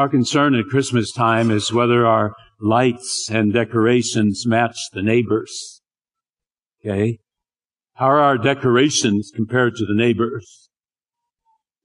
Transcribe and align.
Our 0.00 0.08
concern 0.08 0.54
at 0.54 0.64
Christmas 0.64 1.12
time 1.12 1.50
is 1.50 1.74
whether 1.74 2.06
our 2.06 2.34
lights 2.58 3.28
and 3.30 3.52
decorations 3.52 4.46
match 4.46 4.74
the 4.94 5.02
neighbors. 5.02 5.82
Okay? 6.82 7.18
How 7.96 8.06
are 8.06 8.20
our 8.20 8.38
decorations 8.38 9.30
compared 9.36 9.74
to 9.74 9.84
the 9.84 9.92
neighbors? 9.94 10.70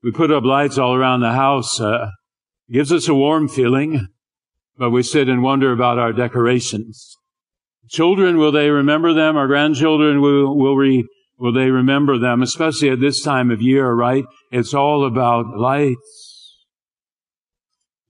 We 0.02 0.14
put 0.14 0.32
up 0.32 0.46
lights 0.46 0.78
all 0.78 0.96
around 0.96 1.20
the 1.20 1.34
house. 1.34 1.82
Uh, 1.82 2.12
gives 2.72 2.94
us 2.94 3.10
a 3.10 3.14
warm 3.14 3.50
feeling, 3.50 4.08
but 4.78 4.92
we 4.92 5.04
sit 5.04 5.28
and 5.28 5.44
wonder 5.44 5.74
about 5.74 6.00
our 6.00 6.14
decorations. 6.14 7.18
Children, 7.90 8.38
will 8.38 8.54
they 8.54 8.70
remember 8.70 9.14
them? 9.14 9.36
Our 9.36 9.48
grandchildren, 9.48 10.22
will, 10.22 10.58
will, 10.58 11.04
will 11.38 11.52
they 11.52 11.70
remember 11.70 12.18
them? 12.18 12.42
Especially 12.42 12.92
at 12.92 13.02
this 13.02 13.22
time 13.22 13.52
of 13.52 13.62
year, 13.62 13.92
right? 13.92 14.24
It's 14.52 14.74
all 14.74 15.06
about 15.06 15.58
lights. 15.58 16.35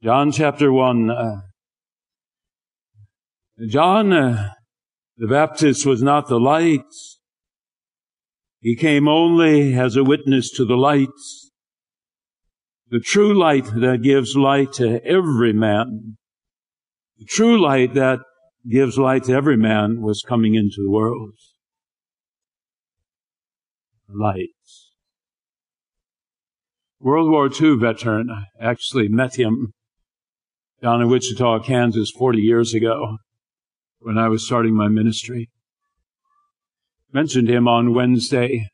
John 0.03 0.31
chapter 0.31 0.71
1. 0.71 1.09
Uh, 1.09 1.35
John 3.67 4.11
uh, 4.11 4.49
the 5.17 5.27
Baptist 5.27 5.85
was 5.85 6.03
not 6.03 6.27
the 6.27 6.39
light. 6.39 6.81
He 8.59 8.75
came 8.75 9.07
only 9.07 9.73
as 9.73 9.95
a 9.95 10.03
witness 10.03 10.51
to 10.57 10.65
the 10.65 10.75
light. 10.75 11.07
The 12.89 12.99
true 12.99 13.33
light 13.33 13.65
that 13.65 14.01
gives 14.03 14.35
light 14.35 14.73
to 14.73 15.03
every 15.05 15.53
man. 15.53 16.17
The 17.17 17.25
true 17.25 17.59
light 17.59 17.93
that 17.93 18.19
gives 18.69 18.97
light 18.97 19.23
to 19.25 19.33
every 19.33 19.57
man 19.57 20.01
was 20.01 20.23
coming 20.27 20.55
into 20.55 20.83
the 20.83 20.91
world. 20.91 21.31
Light. 24.09 24.49
World 26.99 27.31
War 27.31 27.49
II 27.49 27.77
veteran 27.77 28.29
actually 28.59 29.07
met 29.07 29.35
him 29.39 29.73
down 30.85 31.01
in 31.01 31.09
Wichita, 31.09 31.63
Kansas 31.63 32.11
40 32.11 32.37
years 32.37 32.75
ago 32.75 33.17
when 33.97 34.19
I 34.19 34.27
was 34.27 34.45
starting 34.45 34.75
my 34.75 34.87
ministry. 34.87 35.49
Mentioned 37.11 37.49
him 37.49 37.67
on 37.67 37.95
Wednesday 37.95 38.69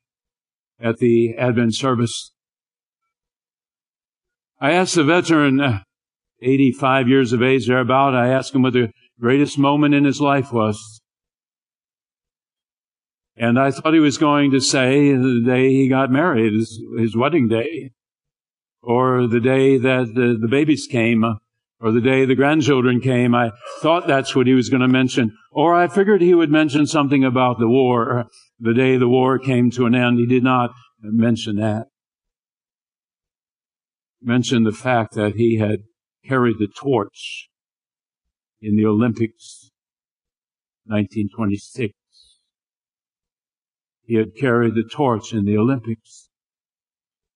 at 0.77 0.97
the 0.97 1.33
Advent 1.37 1.73
service. 1.73 2.33
I 4.59 4.73
asked 4.73 4.95
the 4.95 5.05
veteran, 5.05 5.61
uh, 5.61 5.83
85 6.41 7.07
years 7.07 7.31
of 7.31 7.41
age 7.41 7.67
thereabout, 7.67 8.13
I 8.13 8.27
asked 8.27 8.53
him 8.53 8.63
what 8.63 8.73
the 8.73 8.91
greatest 9.17 9.57
moment 9.57 9.95
in 9.95 10.03
his 10.03 10.19
life 10.19 10.51
was. 10.51 10.99
And 13.37 13.57
I 13.57 13.71
thought 13.71 13.93
he 13.93 14.01
was 14.01 14.17
going 14.17 14.51
to 14.51 14.59
say 14.59 15.13
the 15.13 15.43
day 15.45 15.69
he 15.69 15.87
got 15.87 16.11
married, 16.11 16.51
his, 16.51 16.77
his 16.97 17.15
wedding 17.15 17.47
day, 17.47 17.91
or 18.81 19.27
the 19.27 19.39
day 19.39 19.77
that 19.77 20.13
the, 20.13 20.37
the 20.37 20.49
babies 20.49 20.89
came, 20.91 21.23
or 21.81 21.91
the 21.91 22.01
day 22.01 22.25
the 22.25 22.35
grandchildren 22.35 23.01
came. 23.01 23.33
I 23.33 23.51
thought 23.79 24.07
that's 24.07 24.35
what 24.35 24.47
he 24.47 24.53
was 24.53 24.69
going 24.69 24.81
to 24.81 24.87
mention. 24.87 25.35
Or 25.51 25.73
I 25.75 25.87
figured 25.87 26.21
he 26.21 26.35
would 26.35 26.51
mention 26.51 26.85
something 26.85 27.23
about 27.23 27.59
the 27.59 27.67
war, 27.67 28.27
the 28.59 28.73
day 28.73 28.97
the 28.97 29.09
war 29.09 29.39
came 29.39 29.71
to 29.71 29.85
an 29.85 29.95
end. 29.95 30.19
He 30.19 30.27
did 30.27 30.43
not 30.43 30.71
mention 31.01 31.55
that. 31.55 31.87
Mention 34.21 34.63
the 34.63 34.71
fact 34.71 35.15
that 35.15 35.35
he 35.35 35.57
had 35.57 35.79
carried 36.27 36.57
the 36.59 36.67
torch 36.67 37.49
in 38.61 38.75
the 38.75 38.85
Olympics 38.85 39.71
1926. 40.85 41.93
He 44.03 44.15
had 44.15 44.35
carried 44.35 44.75
the 44.75 44.83
torch 44.83 45.33
in 45.33 45.45
the 45.45 45.57
Olympics. 45.57 46.29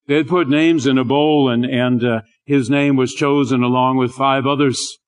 They 0.06 0.16
had 0.16 0.28
put 0.28 0.48
names 0.48 0.86
in 0.86 0.98
a 0.98 1.04
bowl 1.04 1.48
and, 1.48 1.64
and 1.64 2.04
uh, 2.04 2.20
his 2.46 2.70
name 2.70 2.96
was 2.96 3.12
chosen 3.12 3.62
along 3.62 3.98
with 3.98 4.12
five 4.12 4.46
others. 4.46 4.98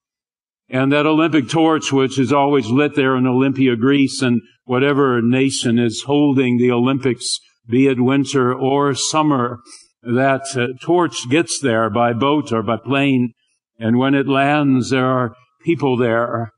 And 0.69 0.91
that 0.91 1.07
Olympic 1.07 1.49
torch, 1.49 1.91
which 1.91 2.19
is 2.19 2.31
always 2.31 2.67
lit 2.67 2.95
there 2.95 3.15
in 3.15 3.25
Olympia, 3.25 3.75
Greece, 3.75 4.21
and 4.21 4.41
whatever 4.65 5.19
nation 5.21 5.79
is 5.79 6.03
holding 6.03 6.57
the 6.57 6.71
Olympics, 6.71 7.39
be 7.67 7.87
it 7.87 7.99
winter 7.99 8.53
or 8.53 8.93
summer, 8.93 9.59
that 10.03 10.43
uh, 10.55 10.67
torch 10.81 11.27
gets 11.29 11.59
there 11.59 11.89
by 11.89 12.13
boat 12.13 12.51
or 12.51 12.61
by 12.61 12.77
plane. 12.77 13.33
And 13.79 13.97
when 13.97 14.13
it 14.13 14.27
lands, 14.27 14.91
there 14.91 15.07
are 15.07 15.33
people 15.63 15.97
there. 15.97 16.51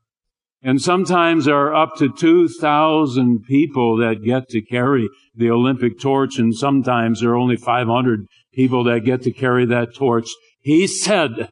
And 0.62 0.80
sometimes 0.80 1.46
there 1.46 1.56
are 1.56 1.74
up 1.74 1.96
to 1.96 2.12
2,000 2.12 3.44
people 3.48 3.96
that 3.96 4.24
get 4.24 4.48
to 4.50 4.62
carry 4.62 5.08
the 5.34 5.50
Olympic 5.50 5.98
torch, 5.98 6.38
and 6.38 6.54
sometimes 6.54 7.20
there 7.20 7.30
are 7.30 7.36
only 7.36 7.56
500 7.56 8.26
people 8.54 8.84
that 8.84 9.04
get 9.04 9.22
to 9.22 9.32
carry 9.32 9.64
that 9.66 9.94
torch. 9.94 10.28
He 10.62 10.86
said 10.86 11.50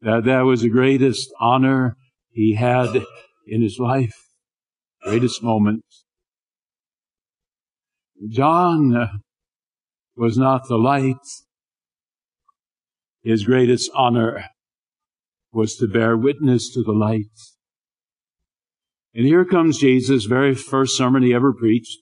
that 0.00 0.24
that 0.24 0.40
was 0.42 0.62
the 0.62 0.70
greatest 0.70 1.28
honor 1.38 1.96
he 2.30 2.54
had 2.54 3.04
in 3.46 3.62
his 3.62 3.78
life, 3.78 4.16
greatest 5.02 5.42
moment. 5.42 5.84
John 8.28 9.20
was 10.16 10.38
not 10.38 10.68
the 10.68 10.78
light. 10.78 11.16
His 13.22 13.44
greatest 13.44 13.90
honor 13.94 14.46
was 15.52 15.76
to 15.76 15.86
bear 15.86 16.16
witness 16.16 16.72
to 16.72 16.82
the 16.82 16.92
light. 16.92 17.26
And 19.14 19.26
here 19.26 19.44
comes 19.44 19.78
Jesus' 19.78 20.24
very 20.24 20.54
first 20.54 20.96
sermon 20.96 21.22
he 21.22 21.34
ever 21.34 21.52
preached, 21.52 21.98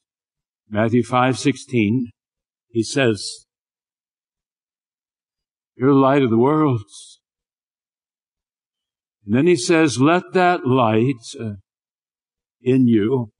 Matthew 0.68 1.02
5:16. 1.02 2.10
He 2.68 2.82
says, 2.82 3.46
you're 5.76 5.92
the 5.92 5.98
light 5.98 6.22
of 6.22 6.30
the 6.30 6.38
world. 6.38 6.82
And 9.24 9.34
then 9.34 9.46
he 9.46 9.56
says, 9.56 10.00
let 10.00 10.32
that 10.32 10.66
light 10.66 11.14
uh, 11.40 11.54
in 12.62 12.86
you 12.86 13.32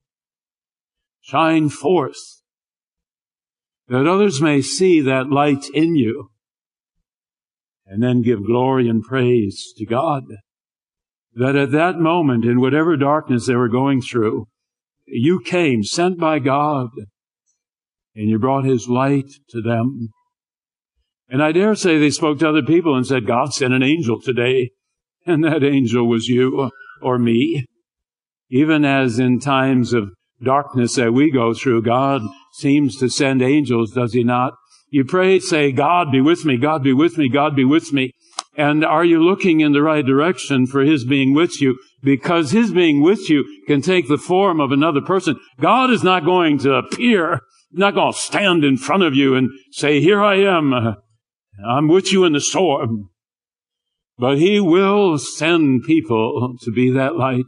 shine 1.21 1.69
forth 1.69 2.43
that 3.89 4.07
others 4.07 4.41
may 4.41 4.63
see 4.63 5.01
that 5.01 5.31
light 5.31 5.67
in 5.75 5.95
you 5.95 6.31
and 7.87 8.03
then 8.03 8.23
give 8.23 8.47
glory 8.47 8.89
and 8.89 9.03
praise 9.03 9.73
to 9.77 9.85
God. 9.85 10.25
That 11.35 11.57
at 11.57 11.73
that 11.73 11.99
moment, 11.99 12.45
in 12.45 12.61
whatever 12.61 12.97
darkness 12.97 13.47
they 13.47 13.57
were 13.57 13.69
going 13.69 14.01
through, 14.01 14.47
you 15.07 15.41
came 15.45 15.83
sent 15.83 16.19
by 16.19 16.39
God 16.39 16.91
and 18.15 18.29
you 18.29 18.39
brought 18.39 18.65
his 18.65 18.89
light 18.89 19.31
to 19.51 19.61
them. 19.61 20.11
And 21.35 21.43
I 21.43 21.51
dare 21.51 21.75
say 21.75 21.99
they 21.99 22.11
spoke 22.11 22.39
to 22.39 22.49
other 22.49 22.63
people 22.63 22.95
and 22.95 23.05
said, 23.05 23.27
God 23.27 23.53
sent 23.53 23.75
an 23.75 23.83
angel 23.83 24.21
today, 24.21 24.71
and 25.27 25.43
that 25.43 25.65
angel 25.65 26.09
was 26.09 26.29
you 26.29 26.71
or 27.03 27.19
me. 27.19 27.67
Even 28.51 28.85
as 28.85 29.19
in 29.19 29.41
times 29.41 29.93
of 29.93 30.11
darkness 30.41 30.95
that 30.95 31.13
we 31.13 31.33
go 31.33 31.53
through, 31.53 31.83
God 31.83 32.23
seems 32.53 32.97
to 32.99 33.09
send 33.09 33.43
angels, 33.43 33.91
does 33.91 34.13
he 34.13 34.23
not? 34.23 34.55
You 34.91 35.05
pray, 35.05 35.41
say, 35.41 35.73
God 35.73 36.13
be 36.13 36.21
with 36.21 36.45
me, 36.45 36.57
God 36.57 36.85
be 36.85 36.93
with 36.93 37.19
me, 37.19 37.29
God 37.29 37.57
be 37.57 37.65
with 37.65 37.93
me. 37.93 38.13
And 38.57 38.85
are 38.85 39.05
you 39.05 39.21
looking 39.21 39.59
in 39.59 39.73
the 39.73 39.83
right 39.83 40.07
direction 40.07 40.69
for 40.69 40.83
His 40.83 41.05
being 41.05 41.35
with 41.35 41.61
you? 41.61 41.77
Because 42.01 42.53
His 42.53 42.71
being 42.71 43.03
with 43.03 43.29
you 43.29 43.45
can 43.67 43.83
take 43.83 44.07
the 44.07 44.19
form 44.19 44.61
of 44.61 44.71
another 44.71 45.01
person. 45.01 45.41
God 45.61 45.91
is 45.91 46.05
not 46.05 46.25
going 46.25 46.59
to 46.59 46.75
appear, 46.75 47.41
not 47.73 47.95
going 47.95 48.13
to 48.13 48.19
stand 48.21 48.63
in 48.63 48.77
front 48.77 49.03
of 49.03 49.17
you 49.17 49.35
and 49.35 49.51
say, 49.73 50.01
here 50.01 50.23
I 50.23 50.37
am. 50.37 50.95
I'm 51.67 51.89
with 51.89 52.13
you 52.13 52.25
in 52.25 52.33
the 52.33 52.41
storm. 52.41 53.11
But 54.17 54.39
he 54.39 54.61
will 54.61 55.19
send 55.19 55.83
people 55.85 56.57
to 56.63 56.71
be 56.71 56.91
that 56.91 57.17
light. 57.17 57.45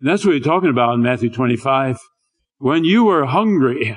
And 0.00 0.08
that's 0.08 0.24
what 0.24 0.34
he's 0.34 0.44
talking 0.44 0.70
about 0.70 0.94
in 0.94 1.02
Matthew 1.02 1.30
25. 1.30 1.98
When 2.58 2.84
you 2.84 3.04
were 3.04 3.26
hungry, 3.26 3.96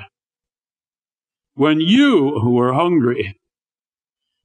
when 1.54 1.80
you 1.80 2.40
were 2.44 2.72
hungry, 2.72 3.36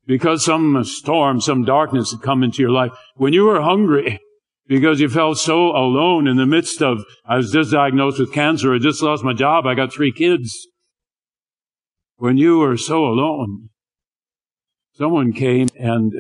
because 0.06 0.44
some 0.44 0.84
storm, 0.84 1.42
some 1.42 1.64
darkness 1.64 2.12
had 2.12 2.22
come 2.22 2.44
into 2.44 2.62
your 2.62 2.72
life, 2.72 2.92
when 3.16 3.34
you 3.34 3.46
were 3.46 3.62
hungry, 3.62 4.20
because 4.68 5.00
you 5.00 5.09
felt 5.09 5.38
so 5.38 5.68
alone 5.68 6.28
in 6.28 6.38
the 6.38 6.46
midst 6.46 6.82
of, 6.82 7.03
I 7.26 7.38
was 7.38 7.52
just 7.52 7.72
diagnosed 7.72 8.20
with 8.20 8.34
cancer, 8.34 8.74
I 8.74 8.79
just 8.79 9.02
lost 9.02 9.24
my 9.24 9.34
job, 9.34 9.66
I 9.66 9.76
got 9.76 9.94
three 9.94 10.12
kids. 10.12 10.68
When 12.18 12.38
you 12.38 12.59
were 12.59 12.78
so 12.78 13.06
alone, 13.06 13.70
Someone 14.96 15.34
came 15.34 15.68
and 15.78 16.14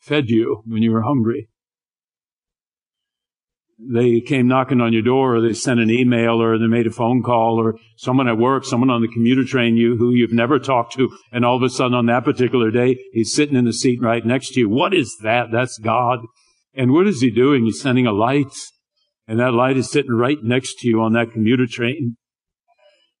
fed 0.00 0.28
you 0.28 0.62
when 0.66 0.82
you 0.82 0.92
were 0.92 1.02
hungry. 1.02 1.48
They 3.78 4.20
came 4.20 4.46
knocking 4.46 4.80
on 4.80 4.92
your 4.92 5.02
door 5.02 5.34
or 5.34 5.40
they 5.40 5.52
sent 5.52 5.80
an 5.80 5.90
email 5.90 6.40
or 6.40 6.58
they 6.58 6.66
made 6.66 6.86
a 6.86 6.90
phone 6.90 7.22
call 7.22 7.58
or 7.58 7.76
someone 7.96 8.28
at 8.28 8.38
work, 8.38 8.64
someone 8.64 8.90
on 8.90 9.02
the 9.02 9.08
commuter 9.08 9.44
train 9.44 9.76
you 9.76 9.96
who 9.96 10.12
you've 10.12 10.32
never 10.32 10.58
talked 10.58 10.92
to. 10.94 11.10
And 11.32 11.44
all 11.44 11.56
of 11.56 11.62
a 11.62 11.70
sudden 11.70 11.94
on 11.94 12.06
that 12.06 12.24
particular 12.24 12.70
day, 12.70 12.98
he's 13.12 13.34
sitting 13.34 13.56
in 13.56 13.64
the 13.64 13.72
seat 13.72 14.00
right 14.00 14.24
next 14.24 14.50
to 14.50 14.60
you. 14.60 14.68
What 14.68 14.94
is 14.94 15.16
that? 15.22 15.50
That's 15.50 15.78
God. 15.78 16.20
And 16.74 16.92
what 16.92 17.06
is 17.06 17.20
he 17.20 17.30
doing? 17.30 17.64
He's 17.64 17.80
sending 17.80 18.06
a 18.06 18.12
light 18.12 18.54
and 19.26 19.40
that 19.40 19.52
light 19.52 19.76
is 19.76 19.90
sitting 19.90 20.12
right 20.12 20.38
next 20.42 20.80
to 20.80 20.88
you 20.88 21.00
on 21.00 21.14
that 21.14 21.32
commuter 21.32 21.66
train. 21.66 22.16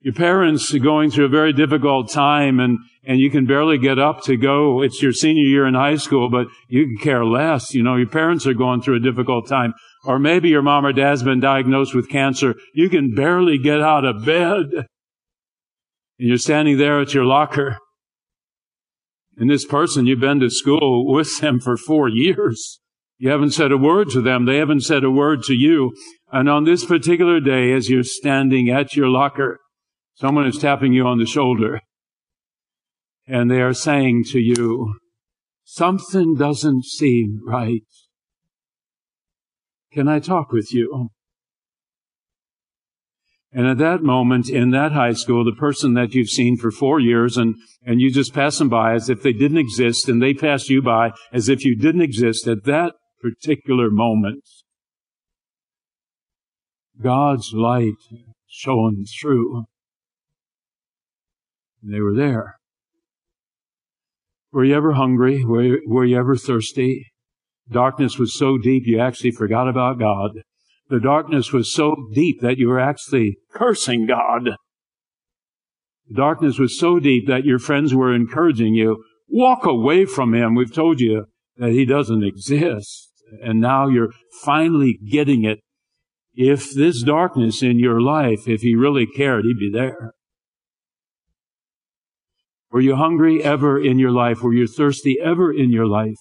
Your 0.00 0.14
parents 0.14 0.74
are 0.74 0.78
going 0.78 1.10
through 1.10 1.24
a 1.26 1.30
very 1.30 1.52
difficult 1.52 2.12
time 2.12 2.60
and, 2.60 2.78
and 3.06 3.20
you 3.20 3.30
can 3.30 3.46
barely 3.46 3.78
get 3.78 3.98
up 3.98 4.22
to 4.24 4.36
go. 4.36 4.80
It's 4.82 5.02
your 5.02 5.12
senior 5.12 5.44
year 5.44 5.66
in 5.66 5.74
high 5.74 5.96
school, 5.96 6.30
but 6.30 6.46
you 6.68 6.86
can 6.86 6.96
care 6.96 7.24
less. 7.24 7.74
You 7.74 7.82
know, 7.82 7.96
your 7.96 8.08
parents 8.08 8.46
are 8.46 8.54
going 8.54 8.80
through 8.80 8.96
a 8.96 9.00
difficult 9.00 9.46
time. 9.46 9.74
Or 10.04 10.18
maybe 10.18 10.48
your 10.48 10.62
mom 10.62 10.86
or 10.86 10.92
dad's 10.92 11.22
been 11.22 11.40
diagnosed 11.40 11.94
with 11.94 12.08
cancer. 12.08 12.54
You 12.74 12.88
can 12.88 13.14
barely 13.14 13.58
get 13.58 13.80
out 13.80 14.04
of 14.04 14.24
bed. 14.24 14.66
And 14.72 16.28
you're 16.28 16.38
standing 16.38 16.78
there 16.78 17.00
at 17.00 17.14
your 17.14 17.24
locker. 17.24 17.78
And 19.36 19.50
this 19.50 19.66
person, 19.66 20.06
you've 20.06 20.20
been 20.20 20.40
to 20.40 20.50
school 20.50 21.12
with 21.12 21.40
them 21.40 21.60
for 21.60 21.76
four 21.76 22.08
years. 22.08 22.80
You 23.18 23.30
haven't 23.30 23.50
said 23.50 23.72
a 23.72 23.78
word 23.78 24.10
to 24.10 24.20
them. 24.20 24.44
They 24.44 24.58
haven't 24.58 24.82
said 24.82 25.04
a 25.04 25.10
word 25.10 25.42
to 25.44 25.54
you. 25.54 25.92
And 26.32 26.48
on 26.48 26.64
this 26.64 26.84
particular 26.84 27.40
day, 27.40 27.72
as 27.72 27.90
you're 27.90 28.02
standing 28.02 28.70
at 28.70 28.96
your 28.96 29.08
locker, 29.08 29.58
someone 30.14 30.46
is 30.46 30.58
tapping 30.58 30.92
you 30.92 31.06
on 31.06 31.18
the 31.18 31.26
shoulder 31.26 31.80
and 33.26 33.50
they 33.50 33.60
are 33.60 33.74
saying 33.74 34.24
to 34.30 34.38
you, 34.38 34.94
something 35.64 36.34
doesn't 36.34 36.84
seem 36.84 37.40
right. 37.46 37.82
Can 39.92 40.08
I 40.08 40.18
talk 40.18 40.52
with 40.52 40.72
you? 40.72 41.10
And 43.52 43.68
at 43.68 43.78
that 43.78 44.02
moment 44.02 44.50
in 44.50 44.70
that 44.70 44.90
high 44.90 45.12
school, 45.12 45.44
the 45.44 45.52
person 45.52 45.94
that 45.94 46.12
you've 46.12 46.28
seen 46.28 46.56
for 46.56 46.72
four 46.72 46.98
years 46.98 47.36
and, 47.36 47.54
and 47.86 48.00
you 48.00 48.10
just 48.10 48.34
pass 48.34 48.58
them 48.58 48.68
by 48.68 48.94
as 48.94 49.08
if 49.08 49.22
they 49.22 49.32
didn't 49.32 49.58
exist 49.58 50.08
and 50.08 50.20
they 50.20 50.34
pass 50.34 50.68
you 50.68 50.82
by 50.82 51.12
as 51.32 51.48
if 51.48 51.64
you 51.64 51.76
didn't 51.76 52.00
exist 52.00 52.48
at 52.48 52.64
that 52.64 52.94
particular 53.22 53.90
moment, 53.90 54.42
God's 57.00 57.52
light 57.54 57.94
shone 58.48 59.04
through. 59.20 59.64
They 61.80 62.00
were 62.00 62.14
there. 62.14 62.56
Were 64.54 64.64
you 64.64 64.76
ever 64.76 64.92
hungry? 64.92 65.44
Were 65.44 65.62
you, 65.62 65.82
were 65.84 66.04
you 66.04 66.16
ever 66.16 66.36
thirsty? 66.36 67.10
Darkness 67.68 68.20
was 68.20 68.38
so 68.38 68.56
deep 68.56 68.84
you 68.86 69.00
actually 69.00 69.32
forgot 69.32 69.68
about 69.68 69.98
God. 69.98 70.30
The 70.88 71.00
darkness 71.00 71.52
was 71.52 71.74
so 71.74 71.96
deep 72.14 72.40
that 72.40 72.56
you 72.56 72.68
were 72.68 72.78
actually 72.78 73.38
cursing 73.52 74.06
God. 74.06 74.50
The 76.06 76.14
darkness 76.14 76.56
was 76.56 76.78
so 76.78 77.00
deep 77.00 77.26
that 77.26 77.44
your 77.44 77.58
friends 77.58 77.96
were 77.96 78.14
encouraging 78.14 78.74
you, 78.74 79.02
walk 79.26 79.66
away 79.66 80.04
from 80.04 80.32
him. 80.32 80.54
We've 80.54 80.72
told 80.72 81.00
you 81.00 81.24
that 81.56 81.72
he 81.72 81.84
doesn't 81.84 82.22
exist. 82.22 83.10
And 83.42 83.60
now 83.60 83.88
you're 83.88 84.12
finally 84.44 85.00
getting 85.10 85.44
it. 85.44 85.58
If 86.32 86.72
this 86.72 87.02
darkness 87.02 87.60
in 87.60 87.80
your 87.80 88.00
life, 88.00 88.46
if 88.46 88.60
he 88.60 88.76
really 88.76 89.06
cared, 89.06 89.46
he'd 89.46 89.58
be 89.58 89.70
there. 89.72 90.12
Were 92.74 92.80
you 92.80 92.96
hungry 92.96 93.40
ever 93.40 93.80
in 93.80 94.00
your 94.00 94.10
life? 94.10 94.42
Were 94.42 94.52
you 94.52 94.66
thirsty 94.66 95.16
ever 95.22 95.52
in 95.52 95.70
your 95.70 95.86
life? 95.86 96.18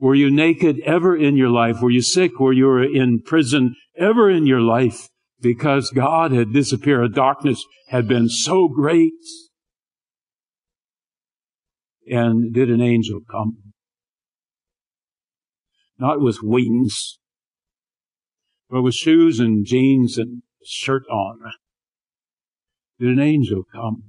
Were 0.00 0.14
you 0.14 0.30
naked 0.30 0.80
ever 0.86 1.14
in 1.14 1.36
your 1.36 1.50
life? 1.50 1.82
Were 1.82 1.90
you 1.90 2.00
sick? 2.00 2.40
Were 2.40 2.54
you 2.54 2.78
in 2.78 3.20
prison 3.20 3.74
ever 3.94 4.30
in 4.30 4.46
your 4.46 4.62
life? 4.62 5.10
Because 5.38 5.90
God 5.90 6.32
had 6.32 6.54
disappeared. 6.54 7.14
Darkness 7.14 7.62
had 7.88 8.08
been 8.08 8.30
so 8.30 8.68
great. 8.68 9.12
And 12.06 12.54
did 12.54 12.70
an 12.70 12.80
angel 12.80 13.20
come? 13.30 13.58
Not 15.98 16.22
with 16.22 16.38
wings, 16.42 17.18
but 18.70 18.80
with 18.80 18.94
shoes 18.94 19.40
and 19.40 19.66
jeans 19.66 20.16
and 20.16 20.42
shirt 20.64 21.02
on. 21.10 21.38
Did 22.98 23.10
an 23.10 23.20
angel 23.20 23.64
come? 23.70 24.04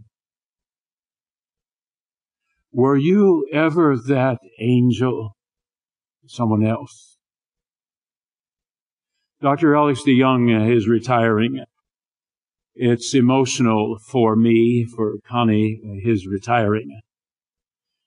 Were 2.73 2.97
you 2.97 3.47
ever 3.53 3.95
that 3.95 4.39
angel 4.59 5.35
someone 6.27 6.65
else. 6.65 7.17
Dr. 9.41 9.75
Alex 9.75 10.01
DeYoung 10.05 10.49
uh, 10.55 10.71
is 10.71 10.87
retiring. 10.87 11.63
It's 12.75 13.13
emotional 13.13 13.99
for 13.99 14.35
me, 14.35 14.85
for 14.85 15.15
Connie, 15.27 15.81
uh, 15.83 15.99
his 16.01 16.25
retiring. 16.25 17.01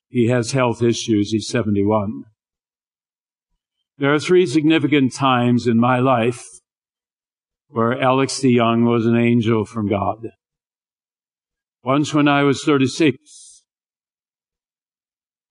He 0.09 0.27
has 0.27 0.51
health 0.51 0.81
issues. 0.81 1.31
He's 1.31 1.47
71. 1.47 2.23
There 3.97 4.13
are 4.13 4.19
three 4.19 4.45
significant 4.45 5.13
times 5.13 5.67
in 5.67 5.77
my 5.77 5.99
life 5.99 6.43
where 7.69 7.99
Alex 8.01 8.39
DeYoung 8.39 8.89
was 8.89 9.05
an 9.05 9.15
angel 9.15 9.65
from 9.65 9.89
God. 9.89 10.29
Once 11.83 12.13
when 12.13 12.27
I 12.27 12.43
was 12.43 12.63
36, 12.63 13.46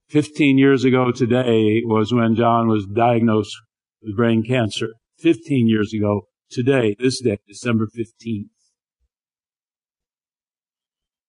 15 0.08 0.56
years 0.56 0.84
ago 0.84 1.10
today 1.10 1.82
was 1.84 2.12
when 2.12 2.36
John 2.36 2.68
was 2.68 2.86
diagnosed 2.86 3.56
with 4.02 4.16
brain 4.16 4.44
cancer. 4.46 4.94
15 5.18 5.68
years 5.68 5.92
ago 5.92 6.22
today, 6.50 6.94
this 6.98 7.20
day, 7.20 7.38
December 7.48 7.86
15th. 7.86 8.50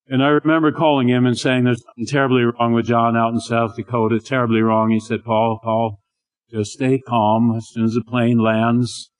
And 0.06 0.22
I 0.22 0.28
remember 0.28 0.72
calling 0.72 1.08
him 1.08 1.26
and 1.26 1.36
saying 1.36 1.64
there's 1.64 1.82
something 1.84 2.06
terribly 2.06 2.42
wrong 2.42 2.72
with 2.72 2.86
John 2.86 3.16
out 3.16 3.32
in 3.32 3.40
South 3.40 3.76
Dakota, 3.76 4.20
terribly 4.20 4.60
wrong. 4.60 4.90
He 4.90 5.00
said, 5.00 5.24
Paul, 5.24 5.58
Paul, 5.62 6.00
just 6.50 6.72
stay 6.72 6.98
calm. 6.98 7.54
As 7.56 7.68
soon 7.68 7.84
as 7.84 7.94
the 7.94 8.02
plane 8.02 8.38
lands, 8.38 9.10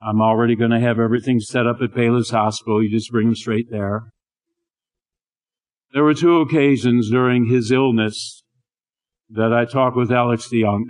I'm 0.00 0.22
already 0.22 0.54
going 0.54 0.70
to 0.70 0.80
have 0.80 0.98
everything 0.98 1.40
set 1.40 1.66
up 1.66 1.78
at 1.82 1.92
Bayless 1.92 2.30
Hospital. 2.30 2.82
You 2.82 2.90
just 2.90 3.10
bring 3.10 3.28
him 3.28 3.34
straight 3.34 3.70
there. 3.70 4.12
There 5.92 6.04
were 6.04 6.14
two 6.14 6.40
occasions 6.40 7.10
during 7.10 7.46
his 7.46 7.72
illness 7.72 8.42
that 9.30 9.52
I 9.52 9.64
talked 9.64 9.96
with 9.96 10.10
Alex 10.10 10.48
DeYoung. 10.48 10.84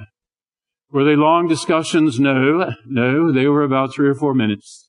Were 0.91 1.05
they 1.05 1.17
long 1.17 1.49
discussions? 1.49 2.19
No, 2.19 2.73
no, 2.87 3.33
they 3.33 3.47
were 3.47 3.63
about 3.63 3.95
three 3.95 4.09
or 4.09 4.15
four 4.15 4.35
minutes. 4.35 4.89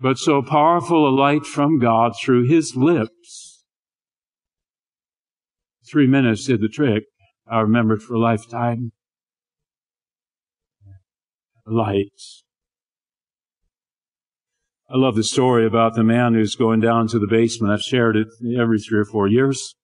But 0.00 0.18
so 0.18 0.42
powerful 0.42 1.06
a 1.06 1.10
light 1.10 1.44
from 1.44 1.78
God 1.78 2.12
through 2.20 2.48
his 2.48 2.74
lips. 2.74 3.62
Three 5.88 6.06
minutes 6.06 6.46
did 6.46 6.60
the 6.60 6.68
trick. 6.68 7.04
I 7.50 7.60
remember 7.60 7.94
it 7.94 8.02
for 8.02 8.14
a 8.14 8.18
lifetime. 8.18 8.92
Lights. 11.66 12.42
I 14.88 14.96
love 14.96 15.14
the 15.14 15.22
story 15.22 15.66
about 15.66 15.94
the 15.94 16.02
man 16.02 16.34
who's 16.34 16.56
going 16.56 16.80
down 16.80 17.06
to 17.08 17.18
the 17.18 17.28
basement. 17.28 17.72
I've 17.72 17.80
shared 17.80 18.16
it 18.16 18.26
every 18.58 18.80
three 18.80 18.98
or 18.98 19.04
four 19.04 19.28
years. 19.28 19.76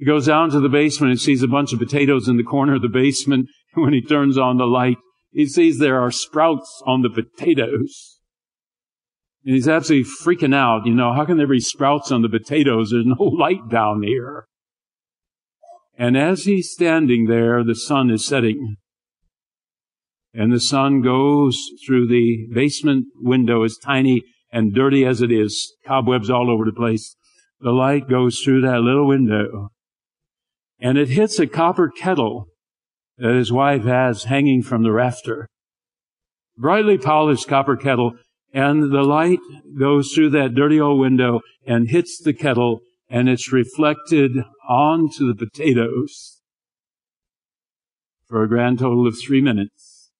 He 0.00 0.06
goes 0.06 0.26
down 0.26 0.48
to 0.52 0.60
the 0.60 0.70
basement 0.70 1.10
and 1.10 1.20
sees 1.20 1.42
a 1.42 1.48
bunch 1.48 1.74
of 1.74 1.78
potatoes 1.78 2.26
in 2.26 2.38
the 2.38 2.42
corner 2.42 2.76
of 2.76 2.82
the 2.82 2.88
basement. 2.88 3.48
When 3.74 3.92
he 3.92 4.00
turns 4.00 4.36
on 4.36 4.56
the 4.56 4.64
light, 4.64 4.96
he 5.30 5.46
sees 5.46 5.78
there 5.78 6.00
are 6.00 6.10
sprouts 6.10 6.82
on 6.86 7.02
the 7.02 7.10
potatoes. 7.10 8.18
And 9.44 9.54
he's 9.54 9.68
absolutely 9.68 10.10
freaking 10.24 10.54
out. 10.54 10.86
You 10.86 10.94
know, 10.94 11.12
how 11.12 11.24
can 11.24 11.36
there 11.36 11.46
be 11.46 11.60
sprouts 11.60 12.10
on 12.10 12.22
the 12.22 12.28
potatoes? 12.28 12.90
There's 12.90 13.06
no 13.06 13.22
light 13.24 13.68
down 13.70 14.02
here. 14.02 14.46
And 15.96 16.16
as 16.16 16.46
he's 16.46 16.72
standing 16.72 17.26
there, 17.26 17.62
the 17.62 17.76
sun 17.76 18.10
is 18.10 18.26
setting. 18.26 18.76
And 20.32 20.50
the 20.50 20.60
sun 20.60 21.02
goes 21.02 21.56
through 21.86 22.08
the 22.08 22.48
basement 22.52 23.04
window 23.16 23.62
as 23.64 23.76
tiny 23.76 24.22
and 24.50 24.74
dirty 24.74 25.04
as 25.04 25.20
it 25.20 25.30
is, 25.30 25.74
cobwebs 25.86 26.30
all 26.30 26.50
over 26.50 26.64
the 26.64 26.72
place. 26.72 27.14
The 27.60 27.70
light 27.70 28.08
goes 28.08 28.40
through 28.40 28.62
that 28.62 28.80
little 28.80 29.06
window 29.06 29.68
and 30.80 30.96
it 30.96 31.10
hits 31.10 31.38
a 31.38 31.46
copper 31.46 31.90
kettle 31.90 32.46
that 33.18 33.34
his 33.34 33.52
wife 33.52 33.84
has 33.84 34.24
hanging 34.24 34.62
from 34.62 34.82
the 34.82 34.92
rafter. 34.92 35.48
Brightly 36.56 36.98
polished 36.98 37.48
copper 37.48 37.76
kettle, 37.76 38.14
and 38.52 38.90
the 38.90 39.02
light 39.02 39.40
goes 39.78 40.12
through 40.12 40.30
that 40.30 40.54
dirty 40.54 40.80
old 40.80 40.98
window 40.98 41.40
and 41.66 41.88
hits 41.88 42.20
the 42.20 42.32
kettle, 42.32 42.80
and 43.08 43.28
it's 43.28 43.52
reflected 43.52 44.32
onto 44.68 45.26
the 45.26 45.34
potatoes 45.34 46.40
for 48.26 48.42
a 48.42 48.48
grand 48.48 48.78
total 48.78 49.06
of 49.06 49.16
three 49.18 49.42
minutes. 49.42 50.10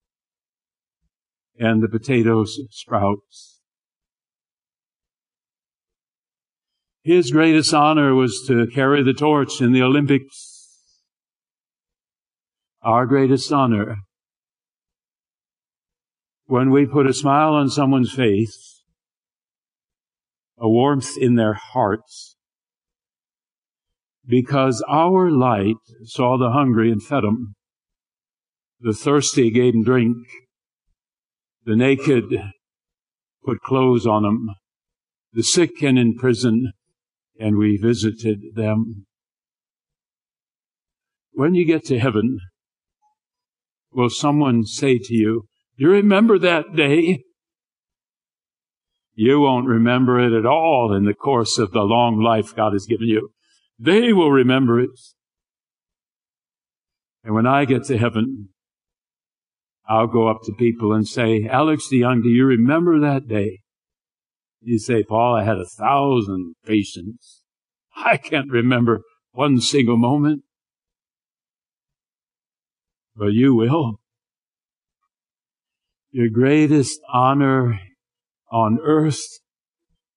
And 1.59 1.83
the 1.83 1.89
potatoes 1.89 2.59
sprouts. 2.71 3.61
His 7.03 7.31
greatest 7.31 7.73
honor 7.73 8.15
was 8.15 8.45
to 8.47 8.67
carry 8.67 9.03
the 9.03 9.15
torch 9.15 9.61
in 9.61 9.73
the 9.73 9.83
Olympics 9.83 10.50
our 12.83 13.07
greatest 13.07 13.53
honor 13.53 13.97
when 16.47 16.71
we 16.71 16.85
put 16.85 17.07
a 17.07 17.13
smile 17.13 17.55
on 17.55 17.69
someone's 17.69 18.13
face, 18.13 18.83
a 20.59 20.69
warmth 20.69 21.17
in 21.17 21.37
their 21.37 21.55
hearts, 21.55 22.35
because 24.27 24.85
our 24.89 25.31
light 25.31 25.77
saw 26.03 26.37
the 26.37 26.51
hungry 26.51 26.91
and 26.91 27.03
fed 27.03 27.23
them, 27.23 27.55
the 28.81 28.93
thirsty 28.93 29.51
gave 29.51 29.75
them 29.75 29.85
drink, 29.85 30.17
the 31.65 31.77
naked 31.77 32.25
put 33.45 33.61
clothes 33.61 34.07
on 34.07 34.23
them, 34.23 34.49
the 35.33 35.43
sick 35.43 35.83
and 35.83 35.99
in 35.99 36.17
prison, 36.17 36.73
and 37.39 37.57
we 37.57 37.77
visited 37.77 38.41
them. 38.55 39.07
When 41.31 41.55
you 41.55 41.65
get 41.65 41.85
to 41.87 41.99
heaven, 41.99 42.41
will 43.93 44.11
someone 44.11 44.65
say 44.65 44.99
to 44.99 45.15
you, 45.15 45.47
you 45.77 45.91
remember 45.91 46.39
that 46.39 46.77
day? 46.77 47.25
You 49.15 49.41
won't 49.41 49.67
remember 49.67 50.21
it 50.21 50.33
at 50.33 50.47
all 50.47 50.95
in 50.95 51.05
the 51.05 51.15
course 51.15 51.59
of 51.59 51.73
the 51.73 51.83
long 51.83 52.21
life 52.21 52.55
God 52.55 52.73
has 52.73 52.87
given 52.87 53.09
you. 53.09 53.31
They 53.79 54.13
will 54.13 54.31
remember 54.31 54.81
it. 54.81 54.91
And 57.25 57.35
when 57.35 57.47
I 57.47 57.65
get 57.65 57.85
to 57.85 57.99
heaven, 57.99 58.49
I'll 59.89 60.07
go 60.07 60.29
up 60.29 60.43
to 60.45 60.53
people 60.53 60.93
and 60.93 61.07
say, 61.07 61.47
Alex 61.51 61.89
DeYoung, 61.93 62.23
do 62.23 62.29
you 62.29 62.47
remember 62.47 63.01
that 63.01 63.27
day? 63.27 63.61
You 64.61 64.79
say, 64.79 65.03
Paul, 65.03 65.35
I 65.35 65.45
had 65.45 65.57
a 65.57 65.67
thousand 65.67 66.55
patients. 66.65 67.43
I 67.97 68.17
can't 68.17 68.51
remember 68.51 69.01
one 69.33 69.61
single 69.61 69.97
moment. 69.97 70.43
But 73.21 73.35
you 73.35 73.55
will. 73.55 74.01
Your 76.11 76.31
greatest 76.31 76.99
honor 77.13 77.79
on 78.51 78.79
earth 78.83 79.21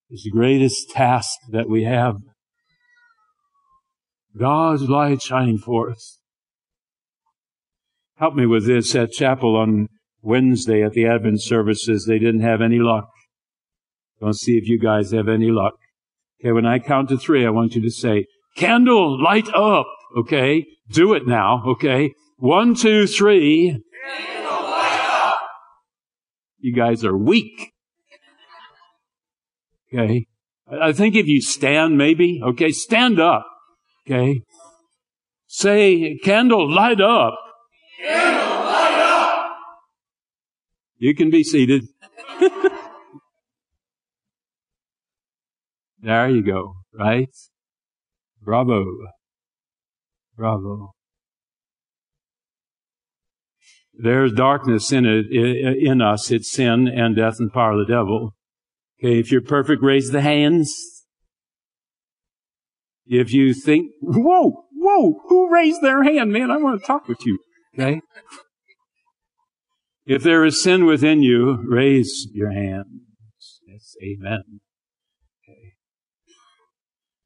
is 0.10 0.24
the 0.24 0.32
greatest 0.32 0.90
task 0.90 1.30
that 1.52 1.68
we 1.68 1.84
have. 1.84 2.16
God's 4.40 4.84
light 4.84 5.22
shining 5.22 5.58
forth. 5.58 6.18
Help 8.16 8.36
me 8.36 8.46
with 8.46 8.66
this 8.66 8.96
at 8.96 9.12
chapel 9.12 9.58
on 9.58 9.90
Wednesday 10.22 10.82
at 10.82 10.94
the 10.94 11.06
Advent 11.06 11.42
services. 11.42 12.06
They 12.06 12.20
didn't 12.20 12.40
have 12.40 12.62
any 12.62 12.80
luck. 12.80 13.10
Don't 14.22 14.40
see 14.40 14.58
if 14.58 14.70
you 14.70 14.80
guys 14.80 15.12
have 15.12 15.28
any 15.28 15.52
luck. 15.52 15.74
Okay, 16.40 16.54
when 16.54 16.66
I 16.66 16.80
count 16.80 17.10
to 17.10 17.18
three, 17.18 17.46
I 17.46 17.50
want 17.50 17.76
you 17.76 17.82
to 17.82 17.92
say, 17.92 18.28
candle, 18.56 19.22
light 19.22 19.54
up. 19.54 19.88
Okay, 20.16 20.66
do 20.90 21.14
it 21.14 21.28
now. 21.28 21.64
Okay, 21.68 22.14
one, 22.44 22.76
two, 22.76 23.08
three. 23.08 23.82
You 26.60 26.76
guys 26.76 27.06
are 27.06 27.16
weak. 27.18 27.72
Okay. 29.88 30.28
I 30.70 30.92
think 30.92 31.16
if 31.16 31.26
you 31.26 31.42
stand, 31.42 31.98
maybe, 31.98 32.42
okay, 32.44 32.72
stand 32.72 33.18
up. 33.18 33.46
Okay. 34.06 34.42
Say, 35.48 36.18
candle, 36.18 36.70
light 36.70 37.00
up. 37.00 37.36
Candle, 38.02 38.66
light 38.66 39.00
up. 39.00 39.56
You 40.98 41.16
can 41.16 41.30
be 41.30 41.46
seated. 41.46 41.86
there 46.02 46.30
you 46.30 46.44
go, 46.44 46.74
right? 46.94 47.30
Bravo. 48.42 48.84
Bravo. 50.36 50.93
There's 53.96 54.34
darkness 54.34 54.92
in 54.92 55.06
it, 55.06 55.28
in 55.32 56.02
us. 56.02 56.32
It's 56.32 56.52
sin 56.52 56.88
and 56.88 57.16
death 57.16 57.36
and 57.40 57.52
power 57.52 57.74
of 57.74 57.88
the 57.88 57.94
devil. 57.94 58.36
Okay, 59.00 59.20
if 59.20 59.32
you're 59.32 59.42
perfect, 59.42 59.84
raise 59.84 60.10
the 60.10 60.22
hands. 60.22 61.06
If 63.06 63.34
you 63.34 63.54
think, 63.54 63.92
whoa, 64.02 64.66
whoa, 64.72 65.22
who 65.28 65.54
raised 65.54 65.82
their 65.82 66.04
hand, 66.04 66.32
man? 66.32 66.50
I 66.50 66.58
want 66.58 66.82
to 66.82 66.88
talk 66.88 67.08
with 67.08 67.26
you. 67.26 67.38
Okay? 67.78 68.02
If 70.06 70.24
there 70.24 70.44
is 70.44 70.62
sin 70.62 70.86
within 70.86 71.22
you, 71.22 71.64
raise 71.68 72.28
your 72.34 72.52
hands. 72.52 72.88
Yes, 73.68 73.96
amen. 74.04 74.62
Okay. 75.44 75.74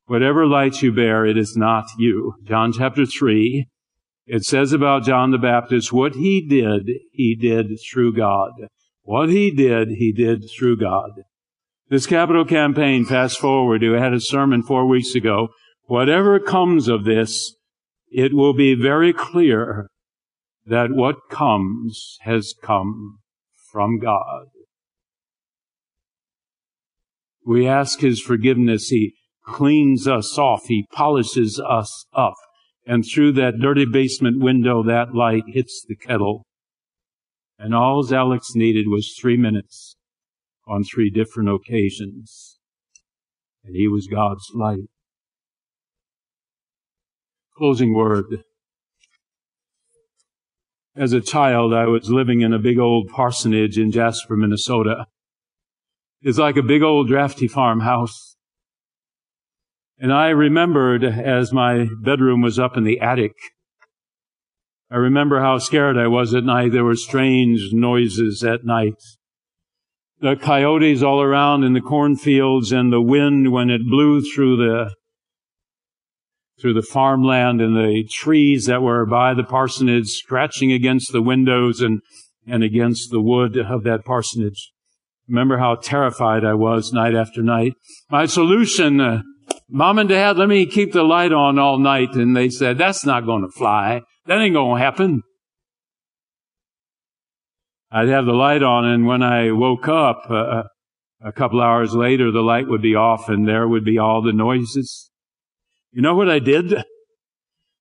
Whatever 0.05 0.45
light 0.45 0.81
you 0.81 0.91
bear, 0.91 1.25
it 1.25 1.37
is 1.37 1.55
not 1.55 1.85
you. 1.97 2.33
John 2.43 2.71
chapter 2.71 3.05
3, 3.05 3.67
it 4.27 4.43
says 4.43 4.73
about 4.73 5.05
John 5.05 5.31
the 5.31 5.37
Baptist, 5.37 5.93
what 5.93 6.15
he 6.15 6.45
did, 6.45 6.89
he 7.13 7.33
did 7.33 7.79
through 7.89 8.13
God. 8.13 8.51
What 9.03 9.29
he 9.29 9.51
did, 9.51 9.87
he 9.97 10.11
did 10.11 10.43
through 10.49 10.77
God. 10.77 11.11
This 11.89 12.05
capital 12.05 12.43
campaign, 12.43 13.05
fast 13.05 13.39
forward, 13.39 13.81
I 13.83 13.97
had 13.97 14.13
a 14.13 14.19
sermon 14.19 14.63
four 14.63 14.85
weeks 14.85 15.15
ago. 15.15 15.47
Whatever 15.83 16.41
comes 16.41 16.89
of 16.89 17.05
this, 17.05 17.55
it 18.09 18.33
will 18.33 18.53
be 18.53 18.75
very 18.75 19.13
clear 19.13 19.87
that 20.65 20.91
what 20.91 21.29
comes 21.31 22.17
has 22.21 22.53
come 22.61 23.19
from 23.71 23.99
God. 23.99 24.47
We 27.45 27.65
ask 27.65 28.01
His 28.01 28.19
forgiveness. 28.21 28.89
He 28.89 29.13
cleans 29.45 30.05
us 30.05 30.37
off. 30.37 30.65
He 30.65 30.85
polishes 30.91 31.61
us 31.65 32.05
up. 32.13 32.35
And 32.89 33.03
through 33.05 33.33
that 33.33 33.59
dirty 33.59 33.85
basement 33.85 34.39
window, 34.39 34.81
that 34.81 35.13
light 35.13 35.43
hits 35.47 35.85
the 35.85 35.95
kettle. 35.95 36.45
And 37.59 37.75
all 37.75 38.01
Alex 38.13 38.55
needed 38.55 38.87
was 38.87 39.13
three 39.19 39.35
minutes 39.35 39.97
on 40.65 40.85
three 40.85 41.09
different 41.09 41.49
occasions. 41.49 42.59
And 43.65 43.75
he 43.75 43.89
was 43.89 44.07
God's 44.07 44.49
light. 44.55 44.89
Closing 47.57 47.93
word. 47.93 48.43
As 50.95 51.11
a 51.11 51.19
child, 51.19 51.73
I 51.73 51.87
was 51.87 52.09
living 52.09 52.39
in 52.39 52.53
a 52.53 52.59
big 52.59 52.79
old 52.79 53.09
parsonage 53.09 53.77
in 53.77 53.91
Jasper, 53.91 54.37
Minnesota. 54.37 55.07
It's 56.21 56.37
like 56.37 56.55
a 56.55 56.63
big 56.63 56.83
old 56.83 57.09
drafty 57.09 57.49
farmhouse. 57.49 58.36
And 59.99 60.13
I 60.13 60.29
remembered 60.29 61.03
as 61.03 61.51
my 61.51 61.87
bedroom 62.01 62.41
was 62.41 62.59
up 62.59 62.77
in 62.77 62.83
the 62.83 62.99
attic, 62.99 63.33
I 64.89 64.95
remember 64.95 65.41
how 65.41 65.57
scared 65.57 65.97
I 65.97 66.07
was 66.07 66.33
at 66.33 66.45
night. 66.45 66.71
There 66.71 66.85
were 66.85 66.95
strange 66.95 67.73
noises 67.73 68.43
at 68.43 68.63
night. 68.63 68.95
The 70.21 70.35
coyotes 70.35 71.03
all 71.03 71.21
around 71.21 71.63
in 71.63 71.73
the 71.73 71.81
cornfields 71.81 72.71
and 72.71 72.91
the 72.91 73.01
wind 73.01 73.51
when 73.51 73.69
it 73.69 73.81
blew 73.85 74.21
through 74.21 74.57
the 74.57 74.95
through 76.59 76.73
the 76.73 76.81
farmland 76.81 77.61
and 77.61 77.75
the 77.75 78.03
trees 78.09 78.65
that 78.65 78.81
were 78.81 79.05
by 79.05 79.33
the 79.33 79.43
parsonage 79.43 80.07
scratching 80.07 80.71
against 80.71 81.11
the 81.11 81.21
windows 81.21 81.81
and, 81.81 82.01
and 82.47 82.63
against 82.63 83.11
the 83.11 83.21
wood 83.21 83.57
of 83.57 83.83
that 83.83 84.03
parsonage. 84.03 84.71
Remember 85.27 85.59
how 85.59 85.75
terrified 85.75 86.43
I 86.43 86.55
was 86.55 86.91
night 86.91 87.13
after 87.13 87.43
night. 87.43 87.73
My 88.09 88.25
solution, 88.25 88.99
uh, 88.99 89.21
Mom 89.69 89.99
and 89.99 90.09
Dad, 90.09 90.37
let 90.37 90.47
me 90.47 90.65
keep 90.65 90.93
the 90.93 91.03
light 91.03 91.33
on 91.33 91.59
all 91.59 91.77
night. 91.77 92.13
And 92.13 92.35
they 92.35 92.49
said, 92.49 92.77
that's 92.77 93.05
not 93.05 93.25
going 93.25 93.41
to 93.41 93.51
fly. 93.51 94.01
That 94.25 94.39
ain't 94.39 94.53
going 94.53 94.79
to 94.79 94.83
happen. 94.83 95.23
I'd 97.89 98.09
have 98.09 98.25
the 98.25 98.33
light 98.33 98.63
on, 98.63 98.85
and 98.85 99.07
when 99.07 99.23
I 99.23 99.51
woke 99.51 99.87
up, 99.87 100.23
uh, 100.29 100.63
a 101.23 101.31
couple 101.31 101.61
hours 101.61 101.93
later, 101.93 102.31
the 102.31 102.41
light 102.41 102.67
would 102.67 102.81
be 102.81 102.95
off, 102.95 103.29
and 103.29 103.47
there 103.47 103.67
would 103.67 103.85
be 103.85 103.97
all 103.97 104.21
the 104.21 104.33
noises. 104.33 105.09
You 105.91 106.01
know 106.01 106.13
what 106.13 106.29
I 106.29 106.39
did? 106.39 106.83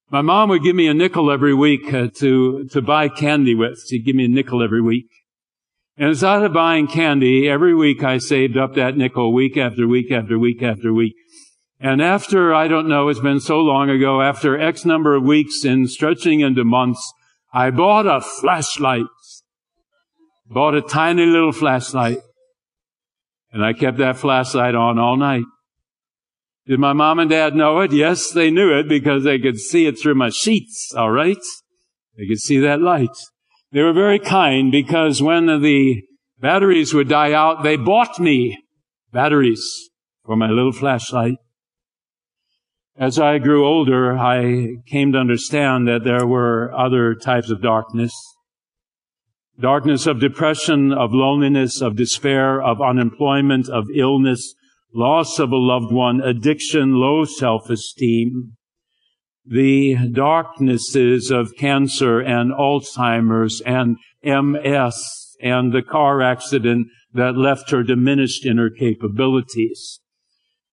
My 0.08 0.22
mom 0.22 0.48
would 0.50 0.62
give 0.62 0.76
me 0.76 0.86
a 0.86 0.94
nickel 0.94 1.32
every 1.32 1.54
week 1.54 1.92
uh, 1.92 2.08
to 2.18 2.68
to 2.70 2.80
buy 2.80 3.08
candy 3.08 3.56
with. 3.56 3.82
She'd 3.88 4.04
give 4.04 4.14
me 4.14 4.26
a 4.26 4.28
nickel 4.28 4.62
every 4.62 4.80
week. 4.80 5.08
And 5.96 6.10
instead 6.10 6.44
of 6.44 6.52
buying 6.52 6.86
candy, 6.86 7.48
every 7.48 7.74
week 7.74 8.04
I 8.04 8.18
saved 8.18 8.56
up 8.56 8.74
that 8.74 8.96
nickel 8.96 9.32
week 9.32 9.56
after 9.56 9.88
week 9.88 10.12
after 10.12 10.38
week 10.38 10.62
after 10.62 10.92
week. 10.92 11.16
And 11.78 12.00
after, 12.00 12.54
I 12.54 12.68
don't 12.68 12.88
know, 12.88 13.08
it's 13.08 13.20
been 13.20 13.40
so 13.40 13.60
long 13.60 13.90
ago, 13.90 14.22
after 14.22 14.58
X 14.58 14.84
number 14.84 15.14
of 15.14 15.22
weeks 15.22 15.64
and 15.64 15.90
stretching 15.90 16.40
into 16.40 16.64
months, 16.64 17.12
I 17.52 17.70
bought 17.70 18.06
a 18.06 18.20
flashlight. 18.20 19.04
Bought 20.46 20.74
a 20.74 20.82
tiny 20.82 21.26
little 21.26 21.52
flashlight. 21.52 22.18
And 23.52 23.64
I 23.64 23.72
kept 23.72 23.98
that 23.98 24.16
flashlight 24.16 24.74
on 24.74 24.98
all 24.98 25.16
night. 25.16 25.44
Did 26.66 26.80
my 26.80 26.92
mom 26.92 27.18
and 27.18 27.30
dad 27.30 27.54
know 27.54 27.80
it? 27.80 27.92
Yes, 27.92 28.30
they 28.30 28.50
knew 28.50 28.76
it 28.76 28.88
because 28.88 29.24
they 29.24 29.38
could 29.38 29.58
see 29.58 29.86
it 29.86 29.98
through 30.00 30.16
my 30.16 30.30
sheets, 30.30 30.92
all 30.96 31.10
right? 31.10 31.38
They 32.16 32.26
could 32.26 32.40
see 32.40 32.58
that 32.58 32.80
light. 32.80 33.16
They 33.70 33.82
were 33.82 33.92
very 33.92 34.18
kind 34.18 34.72
because 34.72 35.22
when 35.22 35.46
the 35.46 36.02
batteries 36.38 36.94
would 36.94 37.08
die 37.08 37.32
out, 37.32 37.62
they 37.62 37.76
bought 37.76 38.18
me 38.18 38.58
batteries 39.12 39.90
for 40.24 40.36
my 40.36 40.48
little 40.48 40.72
flashlight. 40.72 41.34
As 42.98 43.18
I 43.18 43.36
grew 43.36 43.66
older, 43.66 44.16
I 44.16 44.76
came 44.86 45.12
to 45.12 45.18
understand 45.18 45.86
that 45.86 46.04
there 46.04 46.26
were 46.26 46.72
other 46.74 47.14
types 47.14 47.50
of 47.50 47.60
darkness. 47.60 48.14
Darkness 49.60 50.06
of 50.06 50.18
depression, 50.18 50.92
of 50.94 51.12
loneliness, 51.12 51.82
of 51.82 51.96
despair, 51.96 52.62
of 52.62 52.80
unemployment, 52.80 53.68
of 53.68 53.88
illness, 53.94 54.54
loss 54.94 55.38
of 55.38 55.52
a 55.52 55.56
loved 55.56 55.92
one, 55.92 56.22
addiction, 56.22 56.94
low 56.94 57.24
self-esteem. 57.24 58.56
The 59.44 60.08
darknesses 60.10 61.30
of 61.30 61.54
cancer 61.58 62.20
and 62.20 62.50
Alzheimer's 62.50 63.60
and 63.66 63.98
MS 64.24 65.36
and 65.42 65.70
the 65.70 65.82
car 65.82 66.22
accident 66.22 66.88
that 67.12 67.36
left 67.36 67.70
her 67.72 67.82
diminished 67.82 68.46
in 68.46 68.56
her 68.56 68.70
capabilities. 68.70 70.00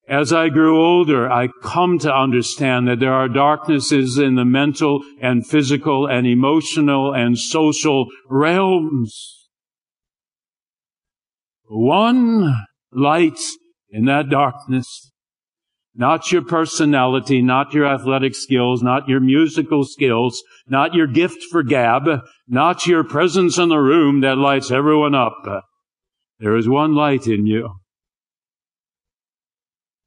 As 0.07 0.33
I 0.33 0.49
grew 0.49 0.83
older, 0.83 1.31
I 1.31 1.47
come 1.61 1.97
to 1.99 2.13
understand 2.13 2.87
that 2.87 2.99
there 2.99 3.13
are 3.13 3.29
darknesses 3.29 4.17
in 4.17 4.35
the 4.35 4.45
mental 4.45 5.01
and 5.21 5.47
physical 5.47 6.07
and 6.07 6.27
emotional 6.27 7.13
and 7.13 7.37
social 7.37 8.07
realms. 8.29 9.47
One 11.69 12.65
light 12.91 13.39
in 13.89 14.05
that 14.05 14.29
darkness 14.29 15.13
not 15.95 16.31
your 16.31 16.41
personality, 16.41 17.41
not 17.41 17.73
your 17.73 17.85
athletic 17.85 18.33
skills, 18.33 18.81
not 18.81 19.07
your 19.07 19.19
musical 19.19 19.83
skills, 19.83 20.41
not 20.67 20.95
your 20.95 21.07
gift 21.07 21.43
for 21.51 21.61
gab, 21.61 22.21
not 22.47 22.87
your 22.87 23.03
presence 23.03 23.57
in 23.57 23.69
the 23.69 23.77
room 23.77 24.21
that 24.21 24.37
lights 24.37 24.71
everyone 24.71 25.13
up. 25.13 25.43
There 26.39 26.55
is 26.55 26.67
one 26.67 26.95
light 26.95 27.27
in 27.27 27.45
you. 27.45 27.75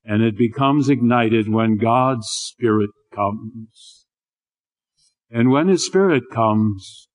And 0.06 0.22
it 0.22 0.38
becomes 0.38 0.88
ignited 0.88 1.52
when 1.52 1.76
God's 1.76 2.28
Spirit 2.28 2.90
comes. 3.12 4.06
And 5.30 5.50
when 5.50 5.68
His 5.68 5.84
Spirit 5.84 6.22
comes, 6.32 7.08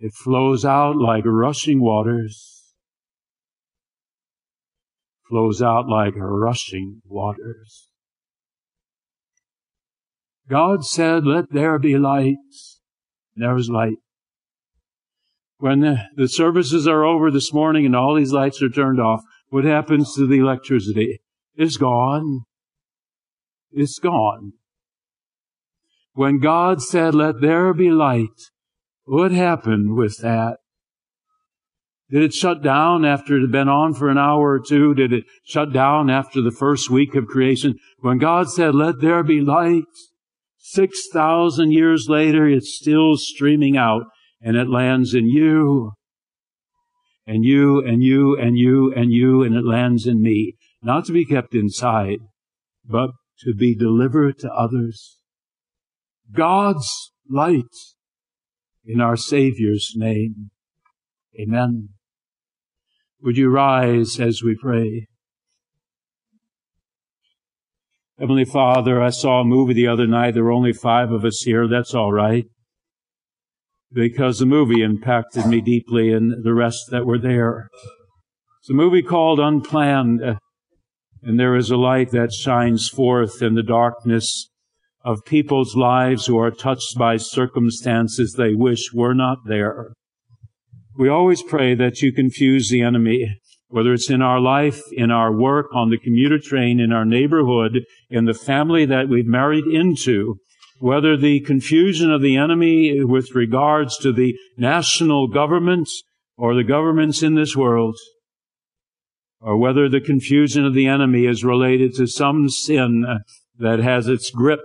it 0.00 0.12
flows 0.14 0.64
out 0.64 0.96
like 0.96 1.24
rushing 1.24 1.80
waters 1.80 2.54
flows 5.28 5.62
out 5.62 5.88
like 5.88 6.14
rushing 6.16 7.00
waters. 7.06 7.88
God 10.48 10.84
said, 10.84 11.24
let 11.26 11.50
there 11.50 11.78
be 11.78 11.96
light. 11.96 12.36
There 13.34 13.54
was 13.54 13.68
light. 13.68 13.96
When 15.58 15.80
the, 15.80 16.04
the 16.16 16.28
services 16.28 16.86
are 16.86 17.04
over 17.04 17.30
this 17.30 17.52
morning 17.52 17.86
and 17.86 17.96
all 17.96 18.14
these 18.14 18.32
lights 18.32 18.62
are 18.62 18.68
turned 18.68 19.00
off, 19.00 19.22
what 19.48 19.64
happens 19.64 20.14
to 20.14 20.26
the 20.26 20.38
electricity? 20.38 21.20
It's 21.56 21.76
gone. 21.76 22.44
It's 23.70 23.98
gone. 23.98 24.52
When 26.12 26.38
God 26.38 26.80
said, 26.80 27.14
let 27.14 27.40
there 27.40 27.74
be 27.74 27.90
light, 27.90 28.50
what 29.04 29.32
happened 29.32 29.96
with 29.96 30.18
that? 30.18 30.58
Did 32.10 32.22
it 32.22 32.34
shut 32.34 32.62
down 32.62 33.04
after 33.04 33.36
it 33.36 33.40
had 33.40 33.50
been 33.50 33.68
on 33.68 33.94
for 33.94 34.08
an 34.08 34.18
hour 34.18 34.52
or 34.52 34.60
two? 34.60 34.94
Did 34.94 35.12
it 35.12 35.24
shut 35.44 35.72
down 35.72 36.10
after 36.10 36.40
the 36.40 36.52
first 36.52 36.90
week 36.90 37.14
of 37.14 37.26
creation? 37.26 37.74
When 38.00 38.18
God 38.18 38.50
said, 38.50 38.74
let 38.74 39.00
there 39.00 39.22
be 39.22 39.40
light, 39.40 39.82
6,000 40.58 41.72
years 41.72 42.06
later, 42.08 42.46
it's 42.46 42.78
still 42.80 43.16
streaming 43.16 43.76
out 43.76 44.04
and 44.40 44.56
it 44.56 44.68
lands 44.68 45.14
in 45.14 45.26
you 45.26 45.92
and 47.26 47.44
you 47.44 47.84
and 47.84 48.02
you 48.02 48.38
and 48.38 48.56
you 48.56 48.92
and 48.94 49.10
you 49.10 49.42
and 49.42 49.54
it 49.54 49.64
lands 49.64 50.06
in 50.06 50.22
me. 50.22 50.54
Not 50.84 51.06
to 51.06 51.12
be 51.12 51.24
kept 51.24 51.54
inside, 51.54 52.18
but 52.84 53.10
to 53.40 53.54
be 53.54 53.74
delivered 53.74 54.38
to 54.40 54.52
others. 54.52 55.16
God's 56.30 56.86
light 57.28 57.64
in 58.84 59.00
our 59.00 59.16
Savior's 59.16 59.94
name. 59.96 60.50
Amen. 61.40 61.88
Would 63.22 63.38
you 63.38 63.48
rise 63.48 64.20
as 64.20 64.42
we 64.44 64.54
pray? 64.60 65.06
Heavenly 68.18 68.44
Father, 68.44 69.02
I 69.02 69.08
saw 69.08 69.40
a 69.40 69.44
movie 69.44 69.72
the 69.72 69.88
other 69.88 70.06
night. 70.06 70.34
There 70.34 70.44
were 70.44 70.52
only 70.52 70.74
five 70.74 71.10
of 71.10 71.24
us 71.24 71.40
here. 71.46 71.66
That's 71.66 71.94
all 71.94 72.12
right. 72.12 72.44
Because 73.90 74.38
the 74.38 74.46
movie 74.46 74.82
impacted 74.82 75.46
me 75.46 75.62
deeply 75.62 76.12
and 76.12 76.44
the 76.44 76.52
rest 76.52 76.90
that 76.90 77.06
were 77.06 77.18
there. 77.18 77.70
It's 78.60 78.70
a 78.70 78.74
movie 78.74 79.02
called 79.02 79.40
Unplanned. 79.40 80.38
And 81.26 81.40
there 81.40 81.56
is 81.56 81.70
a 81.70 81.78
light 81.78 82.10
that 82.10 82.34
shines 82.34 82.88
forth 82.88 83.40
in 83.40 83.54
the 83.54 83.62
darkness 83.62 84.50
of 85.02 85.24
people's 85.24 85.74
lives 85.74 86.26
who 86.26 86.38
are 86.38 86.50
touched 86.50 86.98
by 86.98 87.16
circumstances 87.16 88.34
they 88.34 88.54
wish 88.54 88.92
were 88.92 89.14
not 89.14 89.38
there. 89.46 89.94
We 90.98 91.08
always 91.08 91.42
pray 91.42 91.74
that 91.76 92.02
you 92.02 92.12
confuse 92.12 92.68
the 92.68 92.82
enemy, 92.82 93.40
whether 93.68 93.94
it's 93.94 94.10
in 94.10 94.20
our 94.20 94.38
life, 94.38 94.82
in 94.92 95.10
our 95.10 95.32
work, 95.32 95.66
on 95.74 95.88
the 95.88 95.98
commuter 95.98 96.38
train, 96.38 96.78
in 96.78 96.92
our 96.92 97.06
neighborhood, 97.06 97.80
in 98.10 98.26
the 98.26 98.34
family 98.34 98.84
that 98.84 99.08
we've 99.08 99.26
married 99.26 99.66
into, 99.66 100.36
whether 100.78 101.16
the 101.16 101.40
confusion 101.40 102.12
of 102.12 102.20
the 102.20 102.36
enemy 102.36 103.02
with 103.02 103.34
regards 103.34 103.96
to 103.98 104.12
the 104.12 104.34
national 104.58 105.28
governments 105.28 106.02
or 106.36 106.54
the 106.54 106.64
governments 106.64 107.22
in 107.22 107.34
this 107.34 107.56
world, 107.56 107.96
or 109.44 109.58
whether 109.58 109.90
the 109.90 110.00
confusion 110.00 110.64
of 110.64 110.72
the 110.72 110.86
enemy 110.86 111.26
is 111.26 111.44
related 111.44 111.94
to 111.94 112.06
some 112.06 112.48
sin 112.48 113.04
that 113.58 113.78
has 113.78 114.08
its 114.08 114.30
grip 114.30 114.62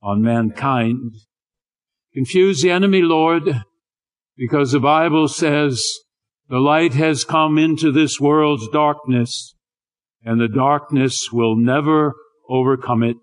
on 0.00 0.22
mankind. 0.22 1.10
Confuse 2.14 2.62
the 2.62 2.70
enemy, 2.70 3.02
Lord, 3.02 3.64
because 4.36 4.70
the 4.70 4.78
Bible 4.78 5.26
says 5.26 5.84
the 6.48 6.60
light 6.60 6.94
has 6.94 7.24
come 7.24 7.58
into 7.58 7.90
this 7.90 8.20
world's 8.20 8.68
darkness 8.68 9.56
and 10.22 10.40
the 10.40 10.46
darkness 10.46 11.32
will 11.32 11.56
never 11.56 12.14
overcome 12.48 13.02
it. 13.02 13.16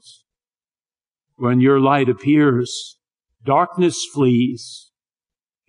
When 1.36 1.62
your 1.62 1.80
light 1.80 2.10
appears, 2.10 2.98
darkness 3.46 4.06
flees. 4.14 4.92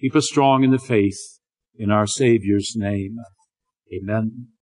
Keep 0.01 0.17
us 0.17 0.27
strong 0.27 0.65
in 0.65 0.73
the 0.73 0.79
faith 0.81 1.39
in 1.77 1.93
our 1.93 2.07
Savior's 2.09 2.73
name. 2.75 3.19
Amen. 3.95 4.49